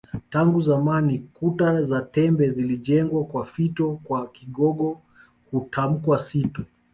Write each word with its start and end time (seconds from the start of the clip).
Tangu 0.29 0.61
zamani 0.61 1.19
kuta 1.33 1.81
za 1.81 2.01
tembe 2.01 2.49
zilijengwa 2.49 3.23
kwa 3.25 3.45
fito 3.45 3.99
kwa 4.03 4.27
Kigogo 4.27 5.01
hutamkwa 5.51 6.19
sito 6.19 6.63